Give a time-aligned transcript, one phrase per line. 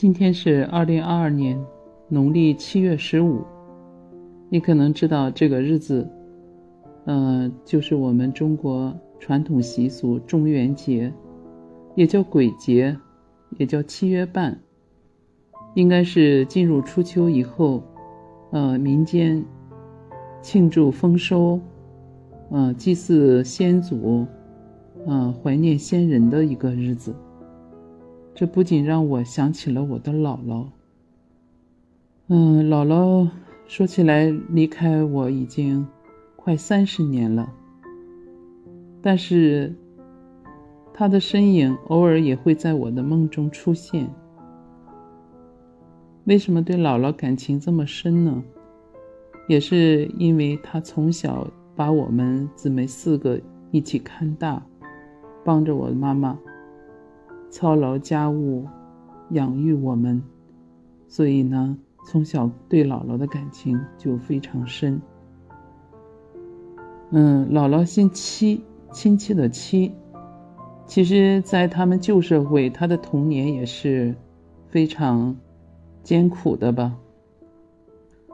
[0.00, 1.62] 今天是二零二二年
[2.08, 3.44] 农历七月十五，
[4.48, 6.08] 你可能知道这个日子，
[7.04, 11.12] 呃，就是我们中国传统习俗中元节，
[11.96, 12.96] 也叫鬼节，
[13.58, 14.58] 也叫七月半，
[15.74, 17.82] 应该是进入初秋以后，
[18.52, 19.44] 呃，民间
[20.40, 21.60] 庆祝丰收，
[22.50, 24.26] 呃，祭祀先祖，
[25.04, 27.14] 呃，怀念先人的一个日子。
[28.34, 30.66] 这不仅让我想起了我的姥姥。
[32.28, 33.28] 嗯，姥姥
[33.66, 35.86] 说起来离开我已经
[36.36, 37.52] 快三十年了，
[39.02, 39.74] 但是
[40.94, 44.08] 她的身影偶尔也会在我的梦中出现。
[46.24, 48.42] 为什么对姥姥感情这么深呢？
[49.48, 54.64] 也是因为她从小把我们姊妹四个一起看大，
[55.44, 56.38] 帮着我的妈妈。
[57.50, 58.64] 操劳家务，
[59.30, 60.22] 养育我们，
[61.08, 65.02] 所以呢，从小对姥姥的感情就非常深。
[67.10, 69.92] 嗯，姥姥姓戚，亲戚的戚。
[70.86, 74.14] 其实，在他们旧社会，她的童年也是
[74.68, 75.36] 非常
[76.04, 76.96] 艰苦的吧。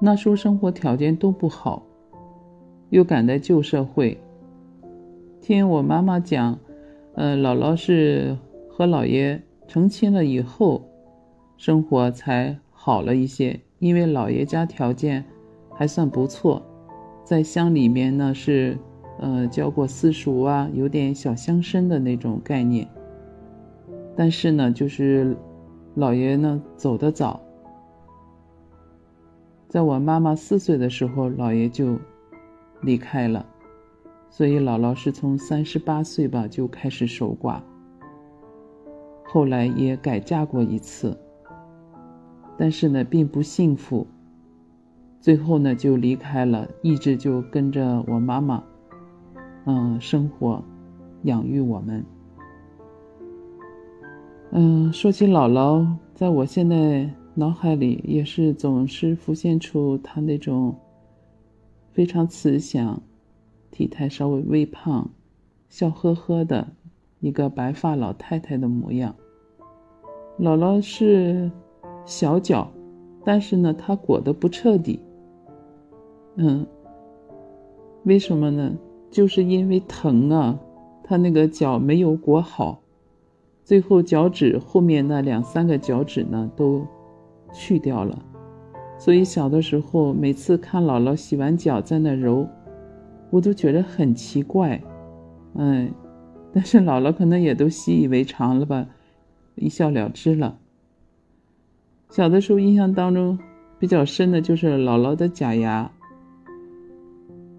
[0.00, 1.82] 那时候生活条件都不好，
[2.90, 4.16] 又赶在旧社会。
[5.40, 6.56] 听我妈妈讲，
[7.14, 8.38] 呃，姥姥是。
[8.80, 10.82] 和老爷成亲了以后，
[11.58, 13.60] 生活才好了一些。
[13.78, 15.22] 因为老爷家条件
[15.74, 16.62] 还算不错，
[17.22, 18.78] 在乡里面呢是，
[19.18, 22.88] 呃，教过私塾啊，有点小乡绅的那种概念。
[24.16, 25.36] 但是呢，就是
[25.94, 27.38] 老爷呢走得早，
[29.68, 31.98] 在我妈妈四岁的时候，老爷就
[32.80, 33.44] 离开了，
[34.30, 37.60] 所以姥姥是从三十八岁吧就开始守寡。
[39.32, 41.16] 后来也改嫁过一次，
[42.58, 44.04] 但是呢，并不幸福。
[45.20, 48.60] 最后呢，就离开了，一直就跟着我妈妈，
[49.66, 50.60] 嗯，生活，
[51.22, 52.04] 养育我们。
[54.50, 60.74] 嗯，说起姥姥，在我现在脑海里也是总是浮现出她那种
[61.92, 63.00] 非常慈祥、
[63.70, 65.08] 体态稍微微胖、
[65.68, 66.66] 笑呵呵的。
[67.20, 69.14] 一个白发老太太的模样。
[70.38, 71.50] 姥姥是
[72.06, 72.66] 小脚，
[73.24, 74.98] 但是呢，她裹得不彻底。
[76.36, 76.66] 嗯，
[78.04, 78.72] 为什么呢？
[79.10, 80.58] 就是因为疼啊，
[81.04, 82.80] 她那个脚没有裹好，
[83.64, 86.86] 最后脚趾后面那两三个脚趾呢都
[87.52, 88.18] 去掉了。
[88.96, 92.46] 所以小的时候，每次看姥姥洗完脚在那揉，
[93.30, 94.80] 我都觉得很奇怪。
[95.56, 95.92] 嗯。
[96.52, 98.86] 但是姥姥可能也都习以为常了吧，
[99.54, 100.58] 一笑了之了。
[102.10, 103.38] 小的时候印象当中
[103.78, 105.90] 比较深的就是姥姥的假牙。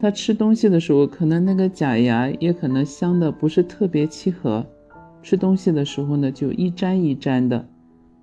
[0.00, 4.64] 她吃东西的时候，可能那个假牙也可能镶的不是特别契合，
[5.22, 7.68] 吃东西的时候呢就一粘一粘的，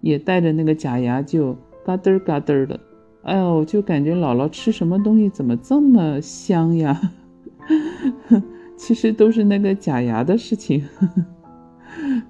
[0.01, 1.55] 也带着那个假牙就
[1.85, 2.79] 嘎噔嘎噔的。
[3.23, 7.11] 哎呦，就感觉姥姥吃什么东西怎么这么香呀？
[8.77, 11.25] 其实都是那个假牙的事情，呵 呵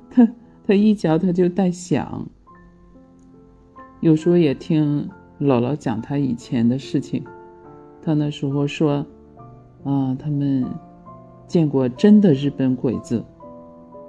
[0.09, 0.29] 他
[0.67, 2.27] 他一嚼他就带响。
[4.01, 7.23] 有时候也听姥姥讲他以前的事情，
[8.01, 9.05] 他那时候说，
[9.83, 10.65] 啊，他们
[11.47, 13.23] 见过真的日本鬼子，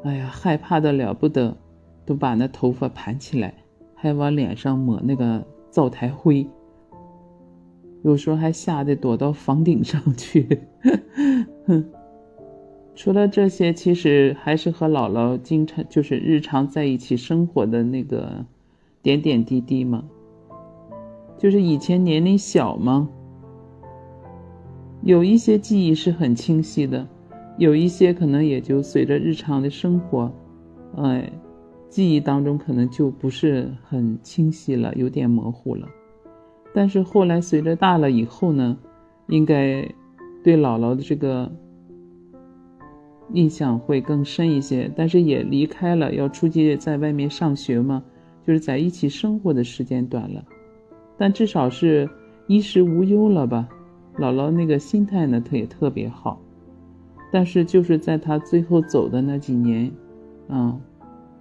[0.05, 1.57] 哎呀，害怕的了不得，
[2.05, 3.55] 都把那头发盘起来，
[3.95, 6.47] 还往脸上抹那个灶台灰，
[8.03, 10.61] 有时候还吓得躲到房顶上去，
[11.67, 11.85] 哼。
[12.97, 18.43] 除了这些，其实还是和姥姥经常就是日常在一起生活的那个
[19.03, 20.03] 点点滴滴嘛。
[21.37, 23.07] 就是以前年龄小嘛，
[25.03, 27.07] 有一些记忆是很清晰的，
[27.59, 30.33] 有一些可能也就随着日常的生活，
[30.97, 31.31] 哎，
[31.91, 35.87] 记忆当中可能就不是很清晰了，有点模糊了。
[36.73, 38.75] 但是后来随着大了以后呢，
[39.29, 39.87] 应该
[40.43, 41.53] 对姥姥的这个。
[43.33, 48.03] 印象会更深一些，但是也离开了，要出去在外面上学嘛，
[48.47, 50.45] 就是在一起生活的时间短了，
[51.19, 52.09] 但至少是
[52.47, 53.69] 衣食无忧了吧。
[54.17, 56.41] 姥姥那个心态呢，她也特别好，
[57.33, 59.91] 但是就是在她最后走的那几年，
[60.49, 60.81] 啊，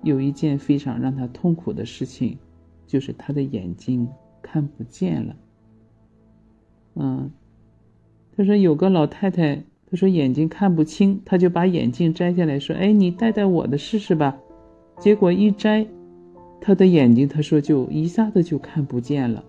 [0.02, 2.38] 有一件非常让她痛苦的事情，
[2.88, 4.08] 就是她的眼睛
[4.42, 5.36] 看不见了。
[6.96, 7.32] 嗯，
[8.36, 9.64] 她说有个老太太。
[9.96, 14.38] 说眼睛看不清，他就把眼镜摘下来说：“哎，你戴戴我的试试吧。”
[15.00, 15.86] 结果一摘，
[16.62, 19.44] 他的眼睛，他说就一下子就看不见了。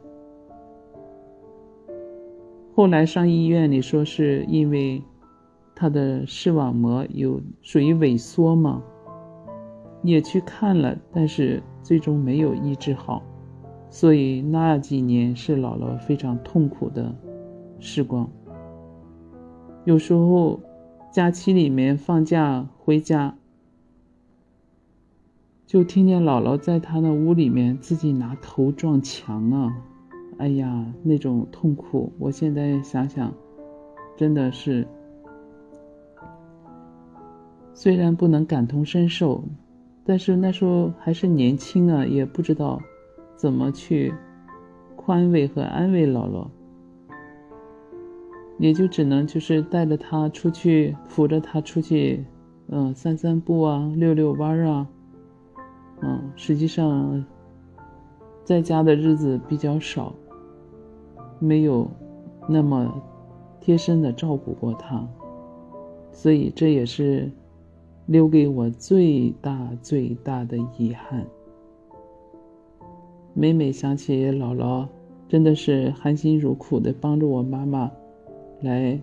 [2.74, 5.02] 后来上医院里说是因为
[5.74, 8.82] 他的视网膜有属于萎缩嘛，
[10.02, 13.22] 也去看了，但是最终没有医治好，
[13.88, 17.14] 所以那几年是姥姥非常痛苦的
[17.80, 18.28] 时光。
[19.86, 20.58] 有时候
[21.12, 23.36] 假期里面放假回家。
[25.64, 29.72] 就听见姥姥在她那屋里面自己拿头撞墙啊！
[30.38, 33.32] 哎呀，那种痛苦，我现在想想，
[34.16, 34.84] 真的是，
[37.72, 39.44] 虽然不能感同身受，
[40.04, 42.82] 但是那时候还是年轻啊，也不知道
[43.36, 44.12] 怎么去
[44.96, 46.48] 宽慰和安慰姥姥，
[48.58, 52.24] 也就只能就是带着他出去，扶着他出去，
[52.68, 54.88] 嗯，散散步啊，遛遛弯啊。
[56.02, 57.24] 嗯，实际上，
[58.44, 60.12] 在家的日子比较少，
[61.38, 61.90] 没有
[62.48, 63.02] 那么
[63.60, 65.06] 贴身的照顾过他，
[66.12, 67.30] 所以这也是
[68.06, 71.26] 留给我最大最大的遗憾。
[73.32, 74.86] 每每想起姥姥，
[75.28, 77.90] 真的是含辛茹苦的帮助我妈妈
[78.60, 79.00] 来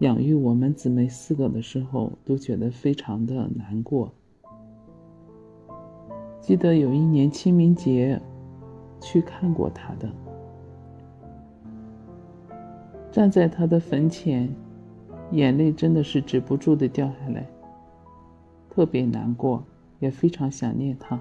[0.00, 4.12] 养育我们姊妹四个的时候，都觉得非常的难过。
[6.40, 8.20] 记得有一年清明节，
[9.00, 10.08] 去看过他的，
[13.10, 14.48] 站在他的坟前，
[15.32, 17.46] 眼泪真的是止不住的掉下来，
[18.68, 19.64] 特别难过，
[19.98, 21.18] 也非常想念他。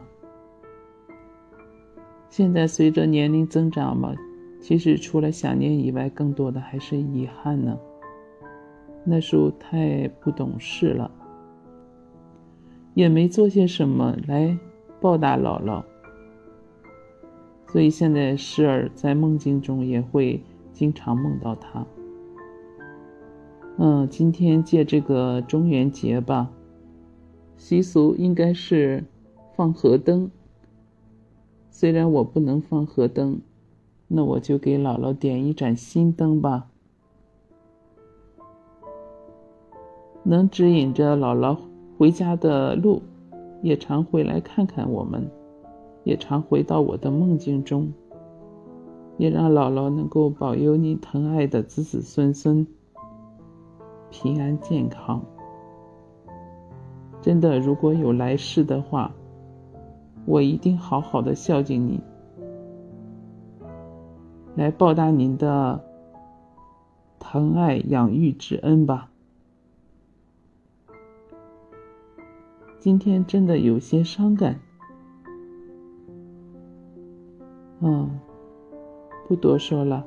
[2.30, 4.14] 现在随着年龄增长嘛，
[4.62, 7.78] 其实除了想念以外，更多的还是遗憾呢。
[9.04, 11.12] 那时候太不懂事了，
[12.94, 14.58] 也没做些什么来。
[15.02, 15.84] 报答姥姥，
[17.68, 20.42] 所以现在时而在梦境中也会
[20.74, 21.86] 经常梦到他。
[23.78, 26.50] 嗯，今天借这个中元节吧，
[27.56, 29.04] 习俗应该是
[29.54, 30.32] 放河灯。
[31.70, 33.40] 虽然我不能放河灯，
[34.16, 36.68] 那我就给姥姥点一盏心灯吧，
[40.24, 41.58] 能指引着姥姥
[41.98, 43.02] 回家的路。
[43.62, 45.30] 也常回来看看我们，
[46.06, 47.92] 也常回到我的梦境中，
[49.18, 52.66] 也让姥姥能够保佑你疼爱的子子孙孙
[54.12, 55.22] 平安健康。
[57.22, 59.12] 真的，如果有来世的话，
[60.26, 62.00] 我一定好好的孝敬你，
[64.56, 65.84] 来报答您的
[67.20, 69.12] 疼爱养育之恩吧。
[72.80, 74.60] 今天真的有些伤感，
[77.82, 78.20] 嗯，
[79.28, 80.06] 不多说了。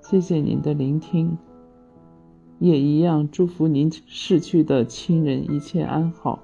[0.00, 1.36] 谢谢您的聆听，
[2.60, 6.38] 也一样祝福您逝去的亲人一切安好，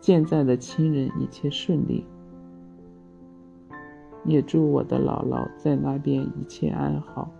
[0.00, 2.04] 健在的亲人一切顺利，
[4.24, 7.30] 也祝我的姥姥在那边一切安好。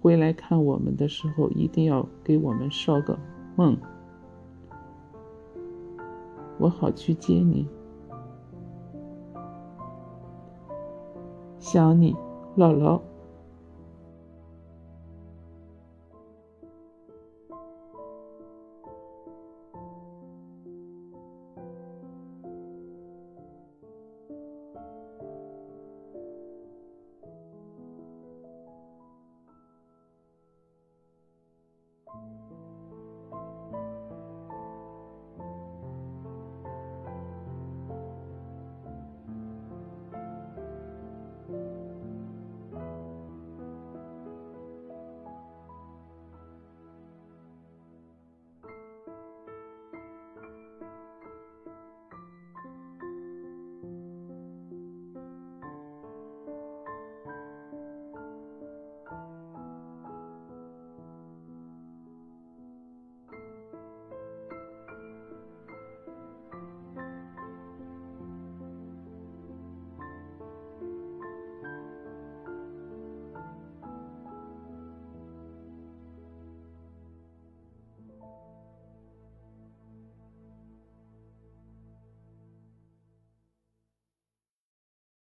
[0.00, 3.18] 回来看我们的时候，一定要给我们捎个
[3.56, 3.76] 梦。
[6.58, 7.66] 我好去接你，
[11.58, 12.14] 想你，
[12.56, 13.00] 姥姥。